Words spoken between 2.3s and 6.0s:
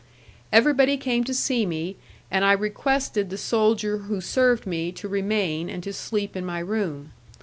and I requested the soldier who served me to remain and to